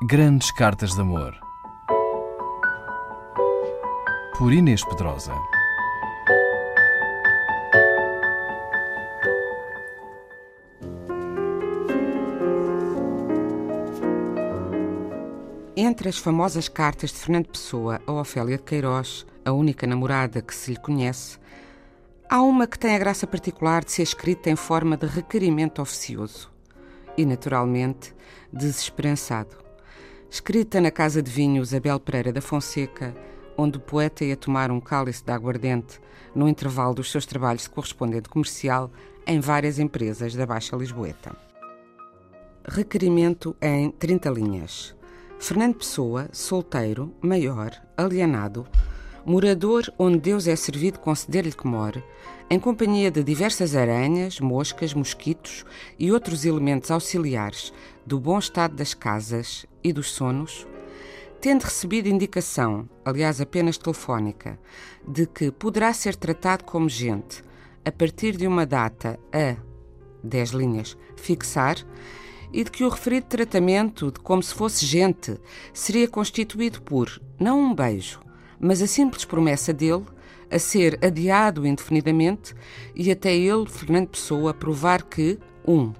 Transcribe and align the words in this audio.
Grandes 0.00 0.52
Cartas 0.52 0.94
de 0.94 1.00
Amor. 1.00 1.36
Por 4.38 4.52
Inês 4.52 4.84
Pedrosa. 4.84 5.34
Entre 15.76 16.08
as 16.08 16.16
famosas 16.16 16.68
cartas 16.68 17.10
de 17.10 17.16
Fernando 17.16 17.48
Pessoa 17.48 18.00
a 18.06 18.12
Ofélia 18.12 18.56
de 18.56 18.62
Queiroz, 18.62 19.26
a 19.44 19.50
única 19.50 19.84
namorada 19.84 20.40
que 20.40 20.54
se 20.54 20.70
lhe 20.70 20.80
conhece, 20.80 21.40
há 22.30 22.40
uma 22.40 22.68
que 22.68 22.78
tem 22.78 22.94
a 22.94 22.98
graça 23.00 23.26
particular 23.26 23.82
de 23.82 23.90
ser 23.90 24.04
escrita 24.04 24.48
em 24.48 24.56
forma 24.56 24.96
de 24.96 25.08
requerimento 25.08 25.82
oficioso 25.82 26.52
e, 27.16 27.26
naturalmente, 27.26 28.14
desesperançado. 28.52 29.67
Escrita 30.30 30.78
na 30.78 30.90
casa 30.90 31.22
de 31.22 31.30
vinho 31.30 31.62
Isabel 31.62 31.98
Pereira 31.98 32.30
da 32.30 32.42
Fonseca, 32.42 33.16
onde 33.56 33.78
o 33.78 33.80
poeta 33.80 34.26
ia 34.26 34.36
tomar 34.36 34.70
um 34.70 34.78
cálice 34.78 35.24
de 35.24 35.32
aguardente 35.32 35.98
no 36.34 36.46
intervalo 36.46 36.94
dos 36.94 37.10
seus 37.10 37.24
trabalhos 37.24 37.62
de 37.62 37.70
correspondente 37.70 38.28
comercial 38.28 38.90
em 39.26 39.40
várias 39.40 39.78
empresas 39.78 40.34
da 40.34 40.44
Baixa 40.44 40.76
Lisboeta. 40.76 41.34
Requerimento 42.62 43.56
em 43.60 43.90
30 43.90 44.28
linhas. 44.28 44.94
Fernando 45.38 45.76
Pessoa, 45.76 46.28
solteiro, 46.30 47.14
maior, 47.22 47.72
alienado, 47.96 48.66
morador 49.24 49.90
onde 49.98 50.18
Deus 50.18 50.46
é 50.46 50.54
servido 50.54 50.98
conceder-lhe 50.98 51.52
que 51.52 51.66
more, 51.66 52.04
em 52.50 52.60
companhia 52.60 53.10
de 53.10 53.24
diversas 53.24 53.74
aranhas, 53.74 54.40
moscas, 54.40 54.92
mosquitos 54.92 55.64
e 55.98 56.12
outros 56.12 56.44
elementos 56.44 56.90
auxiliares 56.90 57.72
do 58.04 58.20
bom 58.20 58.38
estado 58.38 58.74
das 58.74 58.92
casas 58.92 59.66
e 59.82 59.92
dos 59.92 60.10
sonos, 60.10 60.66
tendo 61.40 61.62
recebido 61.62 62.08
indicação, 62.08 62.88
aliás 63.04 63.40
apenas 63.40 63.78
telefónica, 63.78 64.58
de 65.06 65.26
que 65.26 65.50
poderá 65.50 65.92
ser 65.92 66.16
tratado 66.16 66.64
como 66.64 66.88
gente 66.88 67.42
a 67.84 67.92
partir 67.92 68.36
de 68.36 68.46
uma 68.46 68.66
data 68.66 69.18
a 69.32 69.56
10 70.22 70.50
linhas 70.50 70.96
fixar 71.16 71.76
e 72.52 72.64
de 72.64 72.70
que 72.70 72.84
o 72.84 72.88
referido 72.88 73.26
tratamento, 73.26 74.10
de 74.10 74.20
como 74.20 74.42
se 74.42 74.54
fosse 74.54 74.84
gente, 74.84 75.38
seria 75.72 76.08
constituído 76.08 76.80
por 76.82 77.20
não 77.38 77.60
um 77.60 77.74
beijo, 77.74 78.20
mas 78.58 78.82
a 78.82 78.86
simples 78.86 79.24
promessa 79.24 79.72
dele 79.72 80.04
a 80.50 80.58
ser 80.58 80.98
adiado 81.04 81.66
indefinidamente 81.66 82.54
e 82.94 83.10
até 83.10 83.34
ele, 83.34 83.66
Fernando 83.66 84.08
Pessoa, 84.08 84.54
provar 84.54 85.02
que 85.02 85.38
1. 85.66 85.72
Um, 85.72 85.92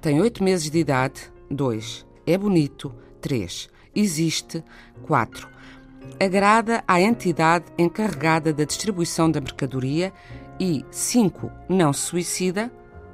tem 0.00 0.20
oito 0.20 0.42
meses 0.42 0.70
de 0.70 0.78
idade, 0.78 1.30
2. 1.50 2.06
É 2.26 2.38
bonito, 2.38 2.92
3. 3.22 3.70
Existe, 3.94 4.62
4. 5.06 5.48
Agrada 6.20 6.82
à 6.86 7.00
entidade 7.00 7.66
encarregada 7.78 8.52
da 8.52 8.64
distribuição 8.64 9.30
da 9.30 9.40
mercadoria 9.40 10.12
e 10.60 10.84
5. 10.90 11.50
Não 11.68 11.92
suicida, 11.92 12.70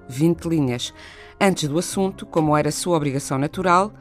20 0.09 0.47
linhas. 0.47 0.93
Antes 1.41 1.69
do 1.69 1.79
assunto, 1.79 2.27
como 2.27 2.57
era 2.57 2.73
sua 2.73 2.97
obrigação 2.97 3.39
natural, 3.39 3.93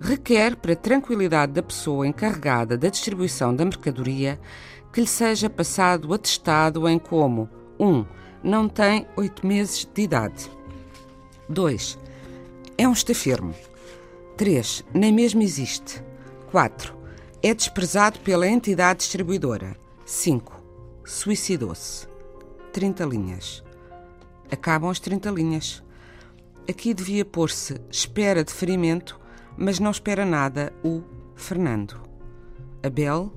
requer, 0.00 0.54
para 0.56 0.74
a 0.74 0.76
tranquilidade 0.76 1.52
da 1.52 1.62
pessoa 1.62 2.06
encarregada 2.06 2.76
da 2.76 2.88
distribuição 2.88 3.54
da 3.54 3.64
mercadoria, 3.64 4.38
que 4.92 5.00
lhe 5.00 5.06
seja 5.06 5.50
passado 5.50 6.12
atestado 6.12 6.88
em 6.88 6.98
como 6.98 7.48
1. 7.78 7.86
Um, 7.86 8.06
não 8.42 8.68
tem 8.68 9.06
oito 9.16 9.46
meses 9.46 9.88
de 9.92 10.02
idade. 10.02 10.50
2. 11.48 11.98
É 12.78 12.86
um 12.86 12.92
estafermo. 12.92 13.54
3. 14.36 14.84
Nem 14.92 15.12
mesmo 15.12 15.42
existe. 15.42 16.04
4. 16.50 16.94
É 17.42 17.54
desprezado 17.54 18.18
pela 18.20 18.46
entidade 18.46 18.98
distribuidora. 18.98 19.76
5. 20.04 20.62
Suicidou-se. 21.04 22.06
30 22.72 23.04
linhas. 23.06 23.64
Acabam 24.52 24.90
as 24.90 25.00
30 25.00 25.30
linhas. 25.30 25.82
Aqui 26.68 26.92
devia 26.92 27.24
pôr-se 27.24 27.80
espera 27.90 28.44
de 28.44 28.52
ferimento, 28.52 29.18
mas 29.56 29.78
não 29.78 29.90
espera 29.90 30.26
nada 30.26 30.72
o 30.84 31.02
Fernando. 31.34 31.98
Abel, 32.84 33.32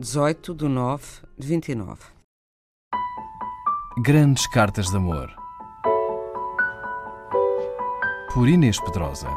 18 0.00 0.54
de 0.54 0.68
9 0.68 1.04
de 1.36 1.46
29. 1.46 2.00
Grandes 4.02 4.46
Cartas 4.46 4.86
de 4.88 4.96
Amor. 4.96 5.30
Por 8.32 8.48
Inês 8.48 8.80
Pedrosa. 8.80 9.28